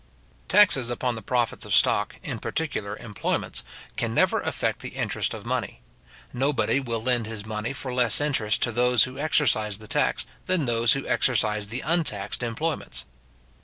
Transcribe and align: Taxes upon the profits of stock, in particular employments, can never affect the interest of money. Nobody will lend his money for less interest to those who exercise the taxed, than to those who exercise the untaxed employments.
Taxes 0.49 0.89
upon 0.89 1.13
the 1.13 1.21
profits 1.21 1.63
of 1.63 1.75
stock, 1.75 2.15
in 2.23 2.39
particular 2.39 2.97
employments, 2.97 3.61
can 3.97 4.15
never 4.15 4.41
affect 4.41 4.79
the 4.79 4.95
interest 4.95 5.31
of 5.31 5.45
money. 5.45 5.79
Nobody 6.33 6.79
will 6.79 7.03
lend 7.03 7.27
his 7.27 7.45
money 7.45 7.71
for 7.71 7.93
less 7.93 8.19
interest 8.19 8.63
to 8.63 8.71
those 8.71 9.03
who 9.03 9.19
exercise 9.19 9.77
the 9.77 9.87
taxed, 9.87 10.25
than 10.47 10.61
to 10.61 10.65
those 10.65 10.93
who 10.93 11.05
exercise 11.05 11.67
the 11.67 11.81
untaxed 11.81 12.41
employments. 12.41 13.05